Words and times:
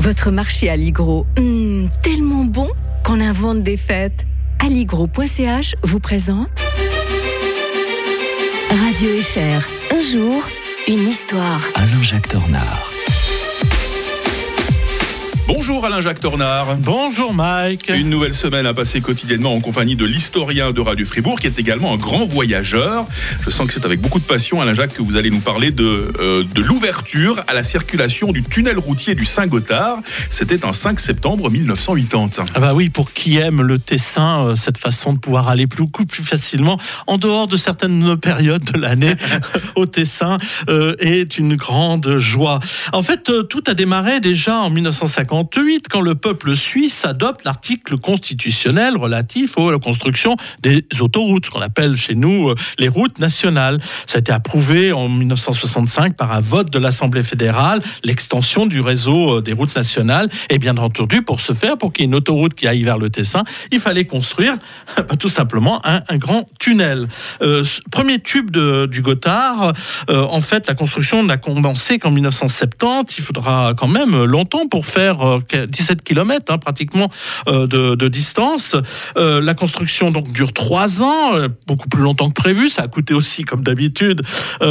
Votre 0.00 0.30
marché 0.30 0.68
Alligro, 0.68 1.26
hmm, 1.36 1.86
tellement 2.02 2.44
bon 2.44 2.70
qu'on 3.04 3.20
invente 3.20 3.64
des 3.64 3.76
fêtes. 3.76 4.26
Alligro.ch 4.60 5.74
vous 5.82 5.98
présente 5.98 6.48
Radio 8.70 9.20
FR. 9.20 9.68
Un 9.92 10.02
jour, 10.02 10.42
une 10.86 11.06
histoire. 11.06 11.60
Alain-Jacques 11.74 12.28
Tornard. 12.28 12.92
Bonjour 15.48 15.86
Alain-Jacques 15.86 16.20
Tornard. 16.20 16.76
Bonjour 16.76 17.32
Mike. 17.32 17.88
Une 17.88 18.10
nouvelle 18.10 18.34
semaine 18.34 18.66
à 18.66 18.74
passer 18.74 19.00
quotidiennement 19.00 19.54
en 19.54 19.60
compagnie 19.60 19.96
de 19.96 20.04
l'historien 20.04 20.72
de 20.72 20.80
Radio 20.82 21.06
Fribourg 21.06 21.40
qui 21.40 21.46
est 21.46 21.58
également 21.58 21.94
un 21.94 21.96
grand 21.96 22.26
voyageur. 22.26 23.06
Je 23.40 23.48
sens 23.48 23.66
que 23.66 23.72
c'est 23.72 23.86
avec 23.86 23.98
beaucoup 23.98 24.18
de 24.18 24.24
passion 24.24 24.60
Alain-Jacques 24.60 24.92
que 24.92 25.00
vous 25.00 25.16
allez 25.16 25.30
nous 25.30 25.40
parler 25.40 25.70
de, 25.70 26.12
euh, 26.20 26.44
de 26.44 26.60
l'ouverture 26.60 27.42
à 27.48 27.54
la 27.54 27.62
circulation 27.62 28.30
du 28.30 28.42
tunnel 28.42 28.78
routier 28.78 29.14
du 29.14 29.24
Saint-Gothard. 29.24 30.00
C'était 30.28 30.66
un 30.66 30.74
5 30.74 31.00
septembre 31.00 31.50
1980. 31.50 32.50
Ah 32.54 32.60
bah 32.60 32.74
oui, 32.74 32.90
pour 32.90 33.12
qui 33.12 33.38
aime 33.38 33.62
le 33.62 33.78
Tessin, 33.78 34.48
euh, 34.48 34.54
cette 34.54 34.76
façon 34.76 35.14
de 35.14 35.18
pouvoir 35.18 35.48
aller 35.48 35.66
plus, 35.66 35.86
plus 35.88 36.22
facilement 36.22 36.76
en 37.06 37.16
dehors 37.16 37.48
de 37.48 37.56
certaines 37.56 38.18
périodes 38.18 38.70
de 38.70 38.78
l'année 38.78 39.14
au 39.76 39.86
Tessin 39.86 40.36
euh, 40.68 40.94
est 40.98 41.38
une 41.38 41.56
grande 41.56 42.18
joie. 42.18 42.58
En 42.92 43.02
fait, 43.02 43.32
tout 43.48 43.64
a 43.66 43.72
démarré 43.72 44.20
déjà 44.20 44.58
en 44.58 44.68
1950 44.68 45.37
quand 45.90 46.00
le 46.00 46.14
peuple 46.14 46.56
suisse 46.56 47.04
adopte 47.04 47.44
l'article 47.44 47.98
constitutionnel 47.98 48.96
relatif 48.96 49.56
à 49.58 49.72
la 49.72 49.78
construction 49.78 50.36
des 50.62 50.84
autoroutes, 51.00 51.46
ce 51.46 51.50
qu'on 51.50 51.60
appelle 51.60 51.96
chez 51.96 52.14
nous 52.14 52.48
euh, 52.48 52.54
les 52.78 52.88
routes 52.88 53.18
nationales. 53.18 53.78
Ça 54.06 54.16
a 54.16 54.20
été 54.20 54.32
approuvé 54.32 54.92
en 54.92 55.08
1965 55.08 56.16
par 56.16 56.32
un 56.32 56.40
vote 56.40 56.70
de 56.70 56.78
l'Assemblée 56.78 57.22
fédérale, 57.22 57.80
l'extension 58.04 58.66
du 58.66 58.80
réseau 58.80 59.38
euh, 59.38 59.40
des 59.40 59.52
routes 59.52 59.74
nationales. 59.76 60.28
Et 60.50 60.58
bien 60.58 60.76
entendu, 60.76 61.22
pour 61.22 61.40
ce 61.40 61.52
faire, 61.52 61.76
pour 61.76 61.92
qu'il 61.92 62.02
y 62.02 62.04
ait 62.04 62.08
une 62.08 62.14
autoroute 62.14 62.54
qui 62.54 62.66
aille 62.66 62.82
vers 62.82 62.98
le 62.98 63.10
Tessin, 63.10 63.44
il 63.72 63.80
fallait 63.80 64.04
construire 64.04 64.54
bah, 64.96 65.16
tout 65.18 65.28
simplement 65.28 65.80
un, 65.84 66.18
grand 66.18 66.48
tunnel. 66.58 67.08
Euh, 67.42 67.64
premier 67.90 68.20
tube 68.20 68.50
du 68.50 69.02
Gothard, 69.02 69.72
en 70.08 70.40
fait, 70.40 70.66
la 70.66 70.74
construction 70.74 71.22
n'a 71.22 71.36
commencé 71.36 71.98
qu'en 71.98 72.10
1970. 72.10 73.16
Il 73.18 73.24
faudra 73.24 73.74
quand 73.76 73.88
même 73.88 74.24
longtemps 74.24 74.66
pour 74.66 74.86
faire 74.86 75.18
17 75.68 76.02
km 76.02 76.52
hein, 76.52 76.58
pratiquement 76.58 77.08
euh, 77.48 77.66
de, 77.66 78.08
distance. 78.08 78.74
Euh, 79.16 79.40
la 79.40 79.54
construction 79.54 80.10
donc 80.10 80.32
dure 80.32 80.52
trois 80.52 81.02
ans, 81.02 81.34
euh, 81.34 81.48
beaucoup 81.66 81.88
plus 81.88 82.02
longtemps 82.02 82.28
que 82.28 82.40
prévu. 82.40 82.68
Ça 82.68 82.82
a 82.82 82.88
coûté 82.88 83.14
aussi, 83.14 83.44
comme 83.44 83.62
d'habitude, 83.62 84.22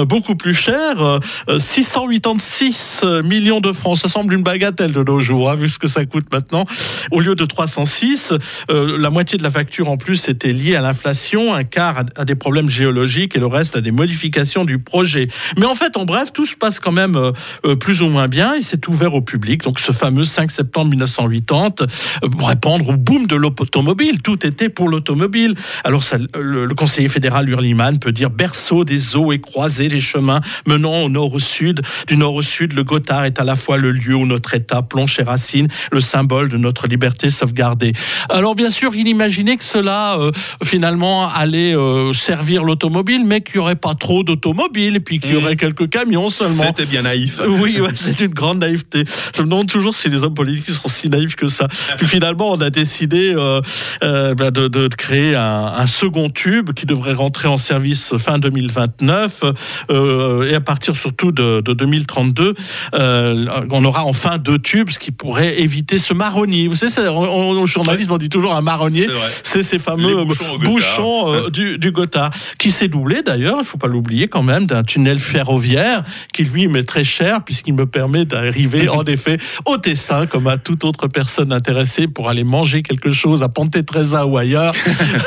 beaucoup 0.07 0.35
plus 0.35 0.53
cher, 0.53 1.19
686 1.57 3.01
millions 3.23 3.59
de 3.59 3.71
francs. 3.71 3.97
Ça 3.97 4.09
semble 4.09 4.33
une 4.33 4.43
bagatelle 4.43 4.91
de 4.91 5.03
nos 5.03 5.19
jours, 5.19 5.51
hein, 5.51 5.55
vu 5.55 5.69
ce 5.69 5.79
que 5.79 5.87
ça 5.87 6.05
coûte 6.05 6.25
maintenant. 6.31 6.65
Au 7.11 7.19
lieu 7.19 7.35
de 7.35 7.45
306, 7.45 8.33
la 8.69 9.09
moitié 9.09 9.37
de 9.37 9.43
la 9.43 9.51
facture 9.51 9.89
en 9.89 9.97
plus 9.97 10.27
était 10.29 10.51
liée 10.51 10.75
à 10.75 10.81
l'inflation, 10.81 11.53
un 11.53 11.63
quart 11.63 12.03
à, 12.15 12.25
des 12.25 12.35
problèmes 12.35 12.69
géologiques 12.69 13.35
et 13.35 13.39
le 13.39 13.47
reste 13.47 13.75
à 13.75 13.81
des 13.81 13.91
modifications 13.91 14.65
du 14.65 14.79
projet. 14.79 15.27
Mais 15.57 15.65
en 15.65 15.75
fait, 15.75 15.97
en 15.97 16.05
bref, 16.05 16.33
tout 16.33 16.45
se 16.45 16.55
passe 16.55 16.79
quand 16.79 16.91
même 16.91 17.31
plus 17.79 18.01
ou 18.01 18.07
moins 18.07 18.27
bien 18.27 18.55
et 18.55 18.61
c'est 18.61 18.87
ouvert 18.87 19.13
au 19.13 19.21
public. 19.21 19.63
Donc 19.63 19.79
ce 19.79 19.91
fameux 19.91 20.25
5 20.25 20.46
septembre 20.49 20.91
1980 20.91 21.87
euh, 22.23 22.29
pour 22.29 22.47
répondre 22.47 22.89
au 22.89 22.97
boom 22.97 23.27
de 23.27 23.35
l'automobile. 23.35 24.21
Tout 24.21 24.45
était 24.45 24.69
pour 24.69 24.89
l'automobile. 24.89 25.55
Alors 25.83 26.03
ça, 26.03 26.17
le, 26.17 26.67
conseiller 26.75 27.09
fédéral 27.09 27.49
Hurliman 27.49 27.97
peut 27.99 28.11
dire 28.11 28.29
berceau 28.29 28.83
des 28.83 29.15
eaux 29.15 29.31
et 29.31 29.39
croiser 29.39 29.89
les 29.89 29.99
chemins 29.99 30.41
menant 30.67 31.03
au 31.03 31.09
nord 31.09 31.33
au 31.33 31.39
sud. 31.39 31.81
Du 32.07 32.17
nord 32.17 32.35
au 32.35 32.41
sud, 32.41 32.73
le 32.73 32.83
Gothard 32.83 33.25
est 33.25 33.39
à 33.39 33.43
la 33.43 33.55
fois 33.55 33.77
le 33.77 33.91
lieu 33.91 34.15
où 34.15 34.25
notre 34.25 34.53
État 34.53 34.81
plonge 34.81 35.15
ses 35.15 35.23
racines, 35.23 35.67
le 35.91 36.01
symbole 36.01 36.49
de 36.49 36.57
notre 36.57 36.87
liberté 36.87 37.29
sauvegardée. 37.29 37.93
Alors 38.29 38.55
bien 38.55 38.69
sûr, 38.69 38.93
il 38.95 39.07
imaginait 39.07 39.57
que 39.57 39.63
cela 39.63 40.17
euh, 40.19 40.31
finalement 40.63 41.27
allait 41.29 41.75
euh, 41.75 42.13
servir 42.13 42.63
l'automobile, 42.63 43.23
mais 43.25 43.41
qu'il 43.41 43.55
n'y 43.55 43.61
aurait 43.61 43.75
pas 43.75 43.95
trop 43.95 44.23
d'automobiles 44.23 44.97
et 44.97 44.99
puis 44.99 45.19
qu'il 45.19 45.33
y 45.33 45.35
aurait 45.35 45.53
mmh. 45.53 45.57
quelques 45.57 45.89
camions 45.89 46.29
seulement. 46.29 46.63
C'était 46.63 46.85
bien 46.85 47.03
naïf. 47.03 47.41
Oui, 47.47 47.79
c'est 47.95 48.19
une 48.19 48.33
grande 48.33 48.59
naïveté. 48.59 49.03
Je 49.35 49.41
me 49.41 49.47
demande 49.47 49.67
toujours 49.67 49.95
si 49.95 50.09
les 50.09 50.23
hommes 50.23 50.33
politiques 50.37 50.75
sont 50.75 50.87
si 50.87 51.09
naïfs 51.09 51.35
que 51.35 51.47
ça. 51.47 51.67
Puis 51.97 52.05
finalement, 52.05 52.51
on 52.51 52.61
a 52.61 52.69
décidé 52.69 53.33
euh, 53.35 53.59
euh, 54.03 54.35
bah, 54.35 54.51
de, 54.51 54.87
créer 54.95 55.35
un, 55.35 55.87
second 55.87 56.29
tube 56.29 56.73
qui 56.73 56.85
devrait 56.85 57.13
rentrer 57.13 57.47
en 57.47 57.57
service 57.57 58.15
fin 58.17 58.37
2029 58.37 59.43
euh, 59.89 60.49
et 60.49 60.53
à 60.53 60.61
partir 60.61 60.95
surtout 60.95 61.31
de, 61.31 61.61
2032, 61.61 62.53
on 62.93 63.85
aura 63.85 64.05
enfin 64.05 64.37
deux 64.37 64.59
tubes, 64.59 64.89
ce 64.91 64.99
qui 64.99 65.11
pourrait 65.11 65.59
éviter 65.59 65.97
ce 65.97 66.13
marronnier. 66.13 66.67
Vous 66.67 66.75
savez, 66.75 67.09
au 67.09 67.65
journalisme, 67.65 68.11
on 68.11 68.17
dit 68.17 68.29
toujours 68.29 68.53
un 68.55 68.61
marronnier. 68.61 69.07
C'est 69.43 69.63
ces 69.63 69.79
fameux 69.79 70.23
bouchons, 70.63 71.49
du, 71.49 71.77
du, 71.77 71.91
Gotha, 71.91 72.29
qui 72.59 72.71
s'est 72.71 72.87
doublé 72.87 73.23
d'ailleurs, 73.23 73.55
il 73.55 73.61
ne 73.61 73.65
faut 73.65 73.77
pas 73.77 73.87
l'oublier 73.87 74.27
quand 74.27 74.43
même, 74.43 74.67
d'un 74.67 74.83
tunnel 74.83 75.19
ferroviaire 75.19 76.03
qui 76.33 76.43
lui 76.43 76.67
m'est 76.67 76.83
très 76.83 77.03
cher 77.03 77.43
puisqu'il 77.43 77.73
me 77.73 77.85
permet 77.85 78.25
d'arriver 78.25 78.89
en 78.97 79.03
effet 79.05 79.37
au 79.65 79.77
Tessin 79.77 80.26
comme 80.27 80.47
à 80.47 80.57
toute 80.57 80.83
autre 80.83 81.07
personne 81.07 81.51
intéressée 81.51 82.07
pour 82.07 82.29
aller 82.29 82.43
manger 82.43 82.83
quelque 82.83 83.11
chose 83.11 83.43
à 83.43 83.49
Ponte-Tresa 83.49 84.25
ou 84.25 84.37
ailleurs, 84.37 84.73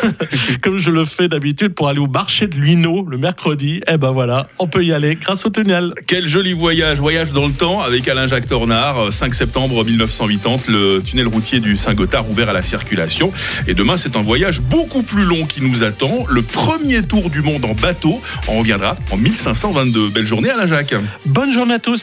comme 0.63 0.79
je 0.79 0.91
le 0.91 1.05
fais 1.05 1.29
d'habitude 1.29 1.75
pour 1.75 1.89
aller 1.89 1.99
au 1.99 2.07
marché 2.07 2.47
de 2.47 2.57
Luino 2.57 3.07
le 3.09 3.19
mercredi. 3.19 3.81
Eh 3.89 3.97
ben 3.97 4.11
voilà, 4.11 4.49
on 4.59 4.67
peut 4.67 4.85
y 4.85 4.93
aller 4.93 5.17
grâce 5.17 5.45
au 5.47 5.51
tunnel. 5.51 5.93
Quel 6.07 6.29
joli 6.29 6.53
voyage, 6.53 6.99
voyage 6.99 7.33
dans 7.33 7.47
le 7.47 7.53
temps 7.53 7.81
avec 7.81 8.07
Alain-Jacques 8.09 8.49
Tornard, 8.49 9.13
5 9.13 9.35
septembre 9.35 9.85
1980, 9.85 10.57
le 10.69 11.01
tunnel 11.01 11.27
routier 11.27 11.61
du 11.61 11.77
Saint-Gothard 11.77 12.31
ouvert 12.31 12.49
à 12.49 12.53
la 12.53 12.63
circulation. 12.63 13.33
Et 13.67 13.75
demain, 13.75 13.97
c'est 13.97 14.17
un 14.17 14.23
voyage 14.23 14.61
beaucoup 14.61 15.03
plus 15.03 15.25
long 15.25 15.47
qui 15.47 15.63
nous 15.63 15.83
attend, 15.83 16.25
le 16.29 16.43
premier 16.43 17.03
tour 17.03 17.31
du 17.31 17.43
monde 17.43 17.65
en 17.65 17.75
bateau. 17.75 18.21
On 18.49 18.59
reviendra 18.59 18.97
en 19.11 19.17
1522. 19.17 20.11
Belle 20.11 20.27
journée 20.27 20.51
Alain-Jacques. 20.51 20.95
Bonne 21.27 21.53
journée 21.53 21.75
à 21.75 21.79
tous. 21.79 21.97